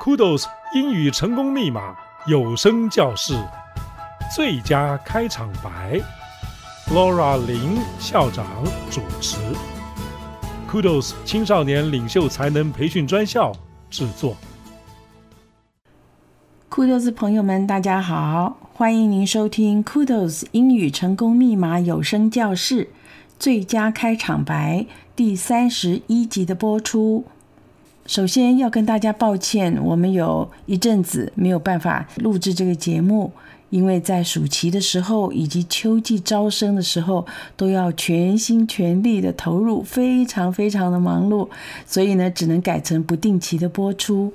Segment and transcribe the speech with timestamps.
[0.00, 0.44] Kudos
[0.74, 1.96] 英语成功密码
[2.28, 3.34] 有声教室
[4.34, 6.00] 最佳开场白
[6.94, 8.46] ，Laura 林校长
[8.90, 9.36] 主持
[10.70, 13.52] ，Kudos 青少年领袖才能培训专校
[13.90, 14.36] 制作。
[16.70, 22.90] Kudos 朋友们，大家好，欢迎您收听 Kudos 英语成功密码有声教室
[23.36, 24.86] 最佳开场白
[25.16, 27.24] 第三十一集的播出。
[28.08, 33.30] 首先要跟大家抱歉，我们有一阵子没有办法录制这个节目，
[33.68, 41.50] 因为在暑期的时候以及秋季招生的时候，都要全心全力的投入，非常非常的忙碌，
[41.84, 44.32] 所以呢，只能改成不定期的播出。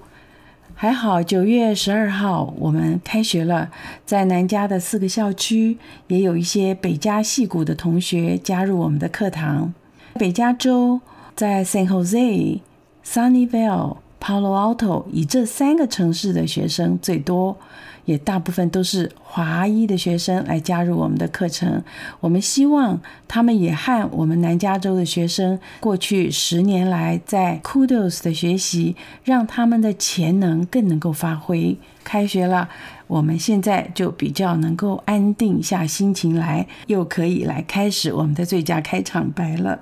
[0.75, 3.71] 还好九月十二号我们开学了，
[4.05, 5.79] 在南加的四个校区，
[6.09, 9.73] 也有一些北加戏谷的同学加入我们的课堂。
[10.13, 11.01] 北加州
[11.35, 12.59] 在 San Jose。
[13.05, 17.57] Sunnyvale、Palo Alto 以这三个城市的学生最多，
[18.05, 21.83] 也大部分都是华裔的学生来加入我们的课程。
[22.21, 31.77] 我们希望他们也和我们南加州的学生过去十年来在 Kudos 的学习，让他们的潜能更能够发挥。
[32.05, 32.69] 开学了，
[33.07, 39.79] 我们现在就比较能够安定下心情来，又可以来开始我们的最佳开场白了。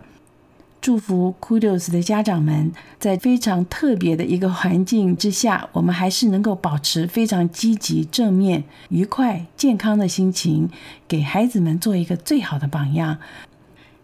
[0.81, 10.67] 祝福 Kudos 的家长们，在非常特别的一个环境之下，我们还是能够保持非常积极、正面、愉快、健康的心情，
[11.07, 13.19] 给孩子们做一个最好的榜样。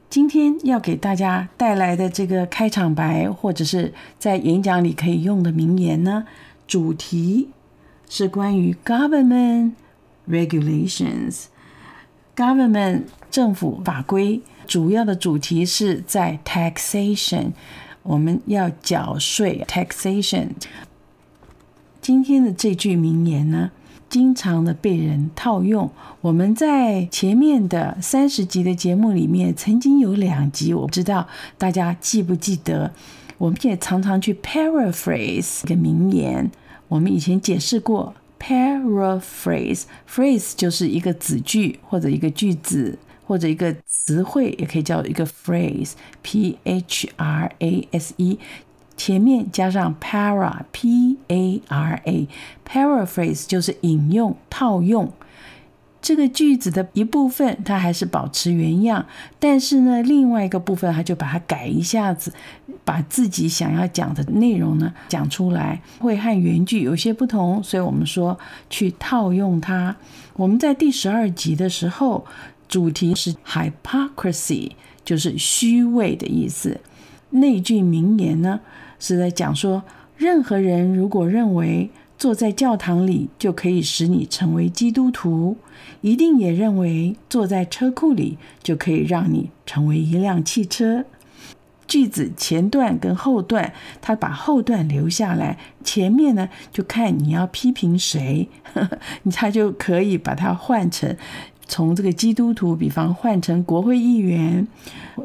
[0.08, 6.28] 今天要给大家带来的这个开场白，或者是在演讲里可以用的名言呢，
[6.68, 7.50] 主题
[8.08, 9.72] 是关于 Government
[10.30, 14.44] Regulations，Government 政府法规。
[14.68, 17.52] 主要的主题是在 taxation，
[18.04, 20.50] 我们要缴税 taxation。
[22.02, 23.72] 今天的这句名言呢，
[24.10, 25.90] 经常的被人套用。
[26.22, 32.92] 我们在前面的三十集的节目里面，曾经有两集，我不知道大家记不记得。
[33.38, 36.52] 我们也常常去 paraphrase 一个名言。
[36.90, 43.00] 我们以前解释过，paraphrase，phrase 就是一个子句或者一个句子。
[43.28, 48.40] 或者一个词汇也可以叫一个 phrase，p h r a s e，
[48.96, 55.12] 前面加上 para，p a r a，paraphrase 就是引用、套用
[56.02, 59.06] 这个句子的一部分，它还是保持原样，
[59.40, 62.32] 但是呢，另外一个部分，它就把它改一下子，
[62.86, 68.40] 把自己想要讲的内容呢讲出来，会和原句有些不同，所以我们说
[68.70, 69.98] 去套用它。
[70.38, 72.26] 我们在第十二集的时候。
[72.68, 74.72] 主题是 hypocrisy，
[75.06, 76.80] 就是虚伪的意思。
[77.30, 78.60] 那句名言呢，
[79.00, 79.84] 是在讲说，
[80.16, 85.58] 任何人如果认为坐在教堂里就可以使你成为基督徒，
[86.02, 91.06] 一定也认为坐在车库里就可以让你成为一辆汽车。
[91.86, 98.50] 句子前段跟后段，他把后段留下来，前面呢就看你要批评谁，
[99.32, 101.16] 他就可以把它换成。
[101.68, 104.66] 从这个基督徒，比方换成国会议员，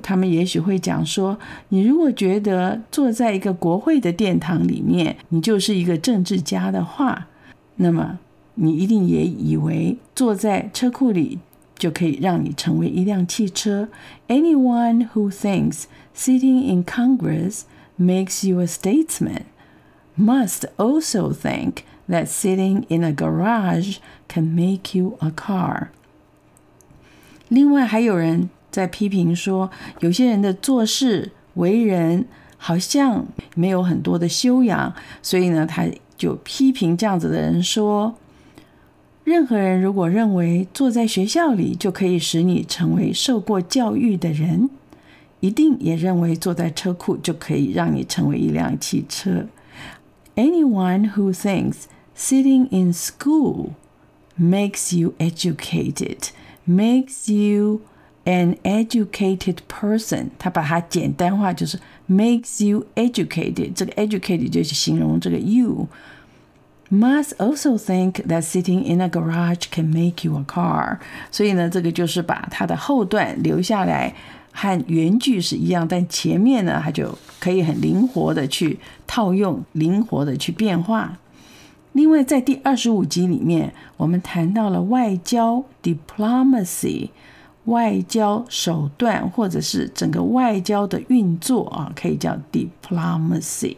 [0.02, 1.38] 他们也许会讲说：
[1.68, 7.28] 你如果觉得坐在一个国会的殿堂里面，你就是一个政治家的话，
[7.76, 8.18] 那么
[8.54, 11.38] 你一定也以为坐在车库里
[11.76, 13.88] 就可以让你成为一辆汽车。
[14.28, 17.62] Anyone who thinks sitting in Congress
[17.98, 19.44] makes you a statesman
[20.16, 23.98] must also think that sitting in a garage
[24.28, 25.88] can make you a car.
[27.52, 29.70] 另外还有人在批评说，
[30.00, 32.24] 有些人的做事为人
[32.56, 35.86] 好像没有很多的修养，所以呢，他
[36.16, 38.14] 就批评这样子的人说，
[39.24, 44.70] 任何人如果认为坐在学校里就可以使你成为受过教育的人，
[45.40, 49.46] 一定也认为坐在车库就可以让你成为一辆汽车。
[50.36, 51.82] Anyone who thinks
[52.16, 53.72] sitting in school
[54.40, 56.30] makes you educated.
[56.66, 57.80] Makes you
[58.24, 61.78] an educated person，他把它简单化，就是
[62.08, 63.72] makes you educated。
[63.74, 65.88] 这个 educated 就是形容这个 you。
[66.90, 70.98] Must also think that sitting in a garage can make you a car。
[71.30, 74.14] 所以呢，这个就是把它的后段留下来，
[74.52, 81.16] 和原句是一样，但前面呢，它就可以很灵活的去套用，灵活的去变化。
[81.92, 87.10] 另外，在第二十五集里面，我们谈到了外交 （diplomacy），
[87.66, 93.76] 外交手段或者是整个外交的运作啊，可以叫 diplomacy。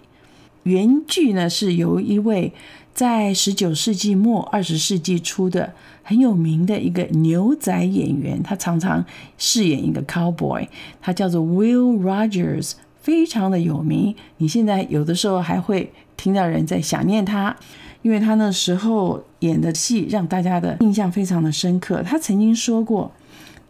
[0.62, 2.52] 原句呢是由一位
[2.94, 9.04] 在十九世纪末二十世纪初的很有名的一个牛仔演员，他常常
[9.36, 10.66] 饰演一个 cowboy，
[11.02, 12.72] 他叫做 Will Rogers，
[13.04, 14.16] 非常的有名。
[14.38, 17.54] 你现在有的时候还会听到人在想念他，
[18.00, 22.02] 因为他那时候演的戏让大家的印象非常的深刻。
[22.02, 23.12] 他曾经说过，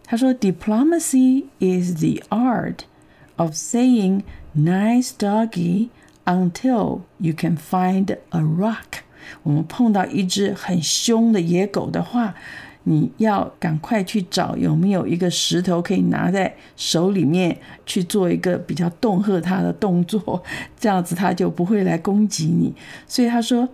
[0.05, 2.83] 他说：“Diplomacy is the art
[3.35, 4.23] of saying
[4.57, 5.89] nice doggy
[6.27, 9.03] until you can find a rock。”
[9.43, 12.35] 我们碰到一只很凶的野狗的话，
[12.85, 20.43] 你要赶快去找有没有一个石头可以拿在手里面去做一个比较恫吓它的动作，
[20.79, 22.75] 这样子它就不会来攻击你。
[23.07, 23.69] 所以他说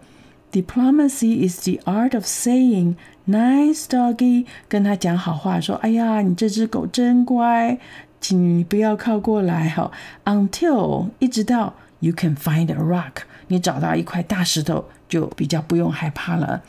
[0.53, 2.95] ，Diplomacy is the art of saying
[3.27, 7.79] nice doggy，跟他讲好话，说，哎呀，你这只狗真乖，
[8.21, 9.91] 请你不要靠过来哈。
[10.25, 14.85] Until 一直到 you can find a rock，你找到一块大石头。
[15.11, 16.63] 就比较不用害怕了。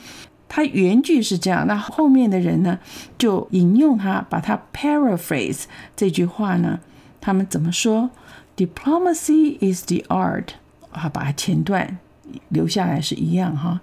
[0.54, 2.78] 他原句是这样，那后面的人呢，
[3.18, 5.64] 就引用他，把他 paraphrase
[5.96, 6.82] 这句话呢，
[7.22, 8.10] 他们怎么说
[8.58, 10.48] ？Diplomacy is the art，
[10.92, 12.00] 啊，把它前段
[12.50, 13.80] 留下来是一样哈。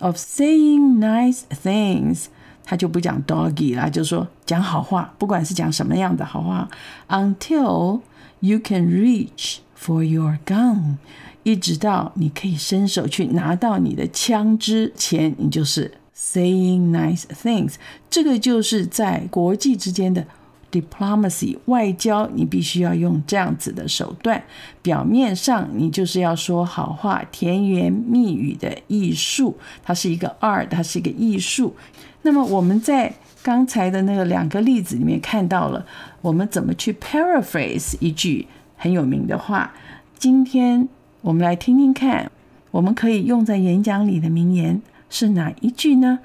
[0.00, 2.26] Of saying nice things，
[2.62, 6.68] 他就不讲 doggy 啦，就说讲好话，不管是讲什么样的好话。
[7.08, 8.02] Until
[8.40, 10.96] you can reach for your gun。
[11.44, 17.74] 一直到你可以伸手去拿到你的枪之前，你就是 saying nice things。
[18.08, 20.26] 这个就是在国际之间的
[20.70, 24.42] diplomacy 外交，你必须要用这样子的手段。
[24.82, 31.74] 表面上你就是要说好话，甜言蜜语的艺术，它是一个 art，它是一个艺术。
[32.22, 33.12] 那么我们在
[33.42, 35.84] 刚才的那个两个例子里面看到了，
[36.20, 39.72] 我们怎么去 paraphrase 一句很有名的话。
[40.18, 40.88] 今天。
[41.22, 42.32] 我们来听听看，
[42.72, 44.82] 我们可以用在演讲里的名言
[45.12, 46.20] 是哪一句呢？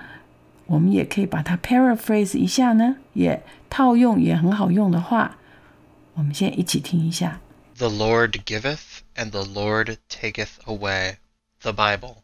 [0.68, 5.38] 我们也可以把它 paraphrase 一下呢，也套用也很好用的话。
[6.14, 7.42] 我们先一起听一下
[7.78, 11.18] ：The Lord giveth, and the Lord taketh away.
[11.62, 12.20] The Bible.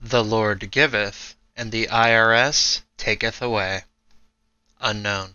[0.00, 3.82] The Lord giveth, and the IRS taketh away.
[4.80, 5.30] Unknown.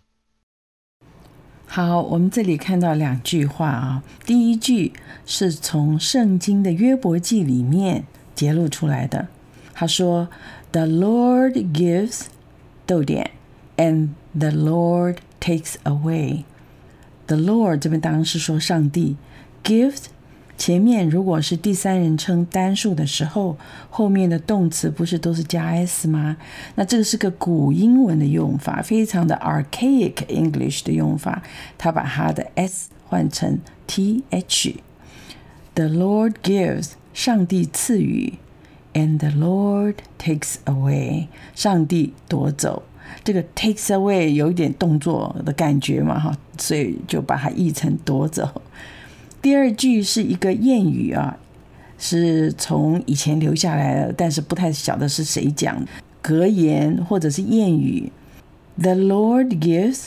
[1.66, 4.02] 好，我们这里看到两句话啊。
[4.24, 4.94] 第一句
[5.26, 9.28] 是从圣经的约伯记里面揭露出来的。
[9.74, 10.28] 他说
[10.72, 12.26] ：“The Lord gives，
[12.86, 13.32] 逗点
[13.76, 16.44] ，and the Lord takes away。
[17.26, 19.16] The Lord 这边当然是说上帝
[19.62, 20.04] ，gives。”
[20.56, 23.58] 前面如果是第三人称单数的时候，
[23.90, 26.36] 后面的动词不是都是加 s 吗？
[26.76, 31.42] 那这个是个古英文的用法，非常的 archaic English 的用法。
[31.76, 34.76] 他把他的 s 换成 th。
[35.74, 38.34] The Lord gives，上帝赐予
[38.94, 42.82] ，and the Lord takes away，上帝夺走。
[43.22, 48.62] 这个 takes away 有一点动作的感觉嘛，哈，所以就把它译成夺走。
[49.42, 51.36] 第二句是一个谚语啊，
[51.98, 55.86] 是从以前留下来的，但是不太晓得是谁讲的
[56.22, 58.10] 格言或者是谚语。
[58.76, 60.06] The Lord gives,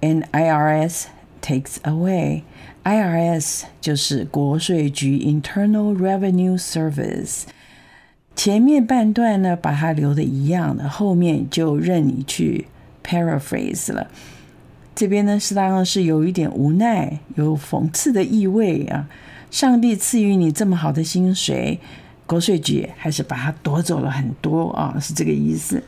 [0.00, 1.04] and IRS
[1.40, 2.42] takes away.
[2.82, 7.44] IRS 就是国税局 （Internal Revenue Service）。
[8.36, 12.66] 前面半段呢，把它留的一样的，后面就任你去
[13.04, 14.08] paraphrase 了。
[14.94, 19.08] 这边呢，是当然是有一点无奈，有讽刺的意味啊！
[19.50, 21.78] 上帝赐予你这么好的薪水，
[22.26, 25.82] 国税局还是把它夺走了很多啊，是这个意思。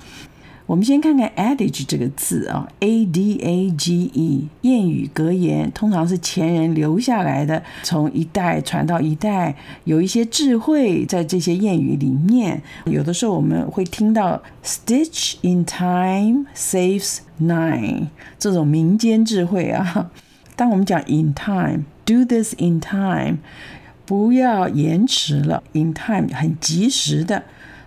[0.67, 9.55] 我们先看看 adage 这个字啊，a d a g e，谚语格言，通常是前人留下来的，从一代传到一代，
[9.85, 12.61] 有一些智慧在这些谚语里面。
[12.87, 20.11] 有的时候我们会听到 stitch in time saves nine 这种民间智慧啊。
[20.57, 23.37] 当我们讲 in time，do this in time，
[24.05, 27.45] 不要延迟了，in time 很及时的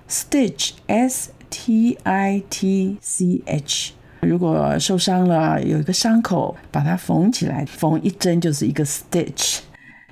[0.09, 1.31] stitch s。
[1.49, 9.59] T I T C H，如果受伤了，有一个伤口，把它缝起来，缝一针就是一个 stitch。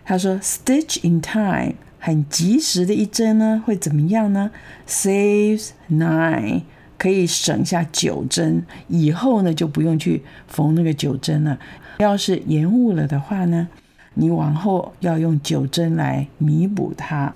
[0.04, 4.52] 他说，stitch in time，很及时的一针呢，会怎么样呢
[4.88, 6.62] ？Saves nine，
[6.98, 11.60] 可以省下九针，以后呢就不用去缝那个九针了。
[12.00, 13.68] 要是延误了的话呢，
[14.14, 17.34] 你往后要用九针来弥补它。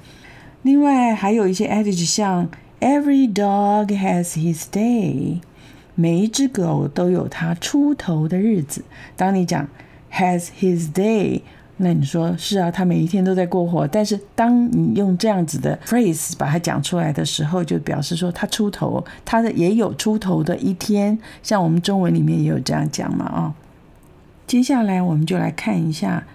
[0.63, 2.49] 另外还有一些 adage 像。
[2.81, 5.41] Every dog has his day。
[5.93, 8.83] 每一只狗都有它出头的日子。
[9.15, 9.67] 当你讲
[10.11, 11.41] has his day，
[11.77, 13.87] 那你说是啊，他每一天都在过活。
[13.87, 21.19] 但是当你用这样子的 phrase 把它讲出来的时候，就表示说它出头，它的也有出头的一天。
[21.43, 23.53] 像我们中文里面也有这样讲嘛啊、哦。
[24.47, 26.25] 接下来我们就来看一下，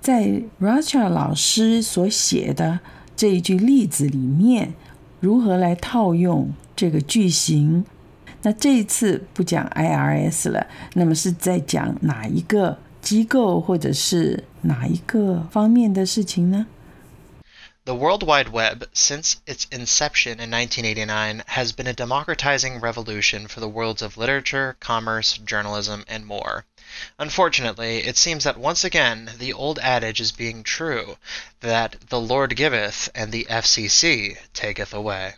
[0.00, 2.78] 在 Rothschild 老师所写的
[3.16, 4.74] 这一句例子里面，
[5.20, 7.84] 如何来套用这个句型。
[8.42, 16.66] 那这一次不讲 IRS 了，那么是在讲哪一个机构或者是哪一个方面的事情呢
[17.87, 23.59] ？The World Wide Web, since its inception in 1989, has been a democratizing revolution for
[23.59, 26.65] the worlds of literature, commerce, journalism, and more.
[27.17, 31.17] Unfortunately, it seems that once again the old adage is being true
[31.61, 35.33] that the Lord giveth and the FCC taketh away.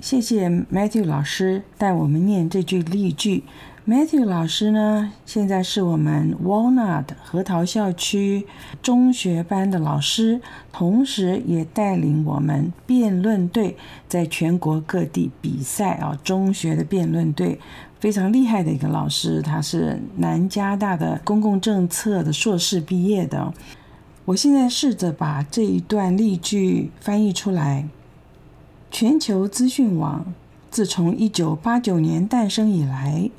[0.00, 3.44] 谢谢 Matthew 老师带我们念这句例句。
[3.87, 8.45] Matthew 老师呢，现在是我们 Walnut 核桃校区
[8.79, 10.39] 中学班的老师，
[10.71, 13.75] 同时也带领我们辩论队
[14.07, 16.15] 在全国各地比赛啊。
[16.23, 17.59] 中学的辩论队
[17.99, 23.51] 非常厉害的一个老师，他是南加大的公共政策的硕士毕业的。
[24.25, 27.87] 我现在试着把这一段例句翻译出来。
[28.91, 30.31] 全球资讯网
[30.69, 33.31] 自从一九八九年诞生以来，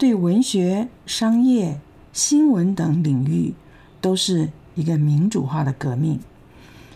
[0.00, 1.78] 对文学、商业、
[2.10, 3.52] 新闻等领域
[4.00, 6.18] 都是一个民主化的革命。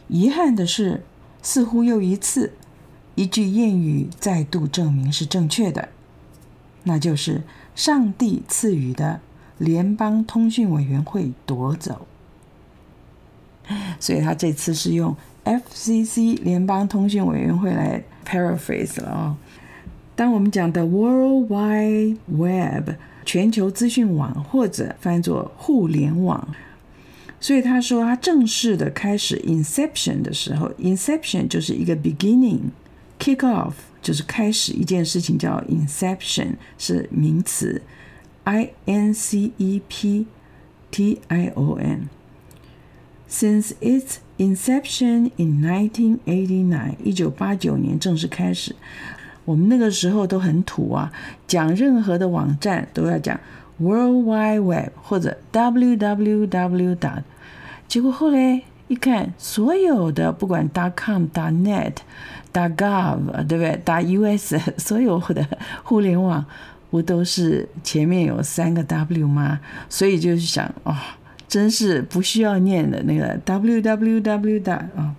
[0.09, 1.03] 遗憾的是，
[1.43, 2.55] 似乎又一次
[3.15, 5.91] 一句谚语再度证明是正确的，
[6.85, 7.43] 那就是
[7.77, 9.21] “上帝赐予的
[9.59, 12.07] 联邦通讯委员会夺走”。
[14.01, 15.15] 所以他这次是用。
[15.45, 19.37] FCC 联邦通讯委员会来 paraphrase 了啊、哦。
[20.17, 22.91] 当我们讲的 World Wide Web
[23.25, 26.49] 全球资讯网或者翻作互联网，
[27.41, 37.83] 所以他说他正式的开始 inception 的时候，inception 就是一个 beginning，kick off 就是开始一件事情叫 inception 是名词
[38.45, 40.27] ，I N C E P
[40.91, 42.09] T I O N。
[43.29, 48.75] Since its Inception in 1989，一九八九年正式开始。
[49.45, 51.13] 我们那个时候都很土啊，
[51.47, 53.39] 讲任何的网站都要讲
[53.79, 57.23] World Wide Web 或者 www.
[57.87, 61.95] 结果后来一看，所有的不管 .com、.net、
[62.53, 65.47] .gov，对不对？.us， 所有的
[65.83, 66.45] 互联网
[66.91, 69.61] 不都是前面有三个 W 吗？
[69.89, 71.17] 所以就是想啊。
[71.47, 75.15] 真是不需要念的那个 www 的啊，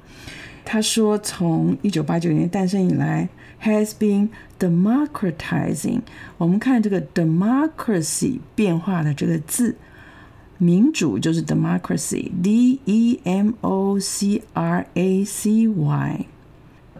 [0.66, 3.30] 他说从一九八九年诞生以来
[3.63, 4.29] ，has been
[4.59, 6.03] democratizing。
[6.39, 9.77] 我们看这个 democracy 变化的这个字，
[10.59, 16.27] 民主就是 democracy，d e m o c r a c y，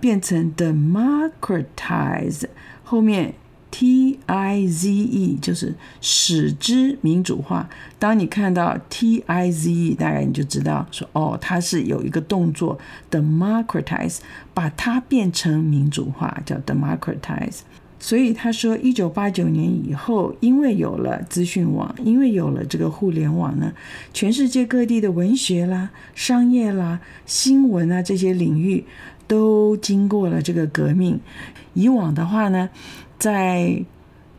[0.01, 2.45] 变成 democratize
[2.85, 3.35] 后面。
[3.78, 7.68] T I Z E 就是使之民主化。
[8.00, 12.80] 当你看到 T I Z E，大概你就知道说，哦，它是有一个动作
[13.12, 14.20] democratize，
[14.54, 17.60] 把它变成民主化，叫 democratize。
[18.00, 23.74] 所以他说，一九八九年以后，因为有了资讯网，因为有了这个互联网呢，
[24.14, 28.86] 全世界各地的文学啦、商业啦、新闻啊这些领域
[29.28, 31.20] 都经过了这个革命。
[31.74, 32.70] 以往的话呢，
[33.18, 33.84] 在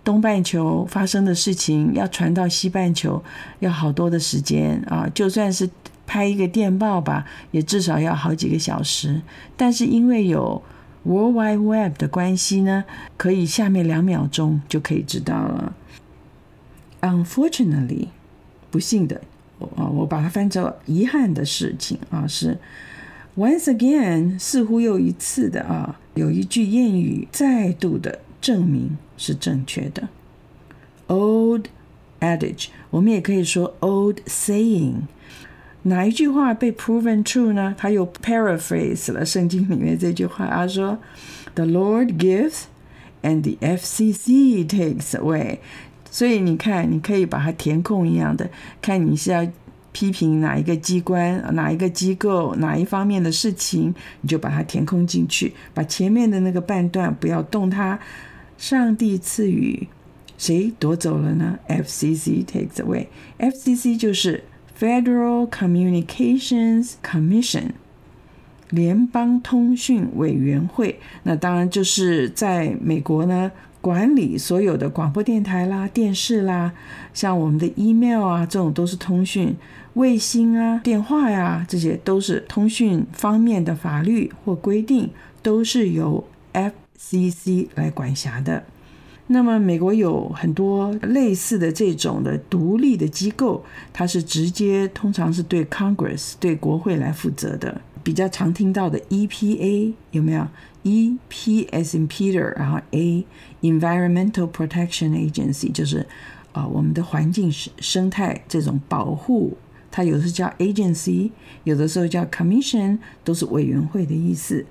[0.04, 3.22] 东半球发生的事情要传到西半球
[3.58, 5.68] 要好多的时间啊，就算是
[6.06, 9.20] 拍一个电报吧，也至少要好几个小时。
[9.56, 10.62] 但是因为有
[11.02, 12.84] World Wide Web 的关系呢，
[13.16, 15.74] 可以下面两秒钟就可以知道了。
[17.00, 18.08] Unfortunately，
[18.70, 19.20] 不幸的，
[19.58, 22.56] 我，我把它翻作遗憾的事情啊，是
[23.36, 28.20] Once again，似乎又一次的啊，有一句谚语再度的。
[28.46, 30.08] 证明是正确的。
[31.08, 31.64] Old
[32.20, 35.00] adage，我们也可以说 old saying。
[35.82, 37.74] 哪一句话被 proven true 呢？
[37.76, 40.96] 他又 paraphrase 了圣经里面这句话，他说
[41.56, 42.66] ：“The Lord gives,
[43.22, 45.58] and the FCC takes away。”
[46.08, 48.48] 所以你看，你可以把它填空一样的，
[48.80, 49.44] 看你是要
[49.90, 57.98] 批评哪一个机关、哪一个机构、哪一方面的事情，你就把它填空进去，把前面的那个半段不要动它。
[58.58, 59.86] 上帝赐予，
[60.38, 63.06] 谁夺走了呢？FCC takes away。
[63.38, 64.44] FCC 就是
[64.78, 67.70] Federal Communications Commission，
[68.70, 70.98] 联邦通讯委员会。
[71.22, 76.72] 那当然就是在美国呢，管理所有的广播电台啦、电视啦，
[77.14, 79.54] 像我们的 email 啊，这种都是通讯。
[79.94, 85.08] 卫星啊、电话呀、这些都是通讯方面的法律或规定，
[85.42, 86.22] 都是由
[86.52, 88.64] F C C 来管辖的。
[89.28, 97.80] 那么，美国有很多类似的这种的独立的机构，它是直接通常是对 Congress 对国会来负责的。
[98.04, 100.46] 比较常听到的 EPA 有没有
[100.84, 103.26] ？E P，as in Peter，然后 A
[103.62, 106.06] Environmental Protection Agency 就是
[106.52, 109.56] 啊、我们的环境生生态这种保护。
[109.90, 111.30] 它有的是叫 agency，
[111.64, 114.64] 有的时候叫 commission，都是委员会的意思。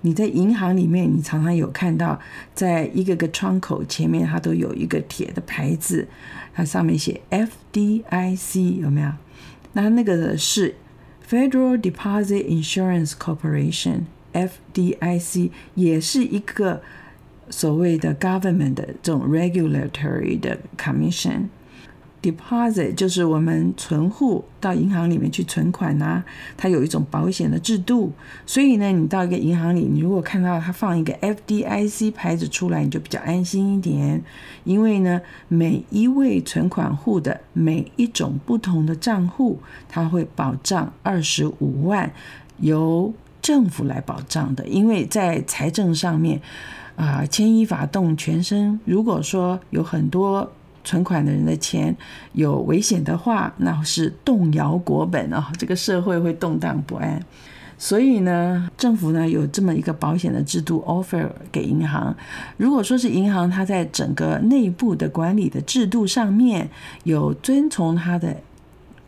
[0.00, 2.18] 你在银行里面，你常常有看到，
[2.54, 6.08] 在一个个窗口前面，它都有一个铁的牌子，
[6.54, 9.12] 它上面写 FDIC，有没有？
[9.72, 10.74] 那那个的是
[11.28, 16.82] Federal Deposit Insurance Corporation，FDIC 也是一个
[17.50, 21.48] 所谓的 government 的这种 regulatory 的 commission。
[22.20, 26.24] Deposit 就是我们存户到银行里面去存款呐、
[26.56, 28.12] 它有一种保险的制度，
[28.44, 34.20] 所以呢，你到一个银行里，你如果看到它放一个 FDIC 牌子出来，你就比较安心一点，
[34.64, 42.12] 因为呢，每一位存款户的每一种不同的账户，它会保障二十五万，
[42.58, 46.42] 由政府来保障的，因为在财政上面
[46.96, 50.50] 啊，牵一发动全身，如果说有很多。
[50.88, 51.94] 存款的人的钱
[52.32, 57.22] 有危险的话，那是动摇国本啊，这个社会会动荡不安。
[57.76, 62.16] 所以呢，政府呢有这么一个保险的制度 offer 给银行。
[62.56, 66.70] 如果说是银行，它在整个内部的管理的制度上面
[67.04, 68.34] 有遵从它的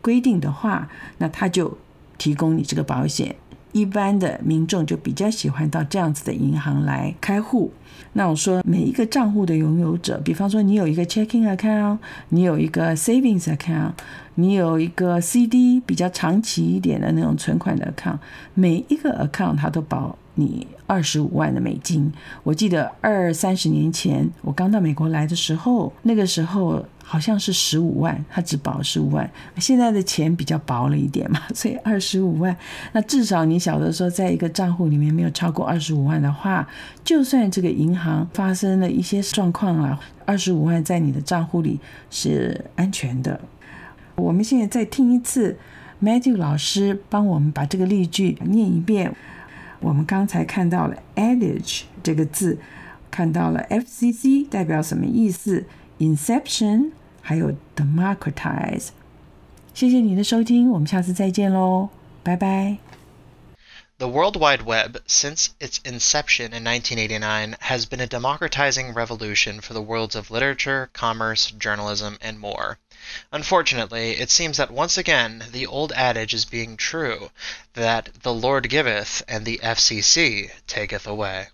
[0.01, 1.75] 规定的话，那它就
[2.19, 3.35] 提供你这个保险。
[3.71, 7.71] 一般的民众就比较喜欢到这样子的银行来开户。
[8.13, 11.97] 那我说每一个账户的拥有者，比方说你有一个 checking account，
[12.29, 13.91] 你有一个 savings account，
[14.35, 18.17] 你有一个 CD 比较长期一点的那种存款的 account，
[18.53, 22.11] 每一个 account 它都保你二十五万的美金。
[22.43, 26.85] 我记得二三十年前我刚到美国来的时候，那个时候。
[27.03, 29.29] 好像是十五万，他只保十五万。
[29.57, 32.55] 现在的钱比较薄了一点嘛，所以二十五万。
[32.93, 36.65] 那至少你晓得说，在一个账户里面没有超过二十五万的话，
[37.03, 43.41] 就算这个银行发生了一些状况啊，二十五万在你的账户里是安全的。
[44.15, 45.57] 我们现在再听一次
[46.01, 49.13] Matthew 老师帮我们把这个例句念一遍。
[49.81, 52.57] 我们刚才看到了 adage 这个字，
[53.11, 55.65] 看到了 FCC 代表什么意思
[55.99, 56.91] ？Inception。
[57.23, 58.87] 还有 democratize，
[59.75, 61.89] 谢谢你的收听，我们下次再见喽，
[62.23, 62.90] 拜拜。
[64.01, 69.81] The World Wide Web, since its inception in 1989, has been a democratizing revolution for the
[69.83, 72.79] worlds of literature, commerce, journalism, and more.
[73.31, 77.29] Unfortunately, it seems that once again the old adage is being true
[77.75, 81.49] that the Lord giveth and the FCC taketh away.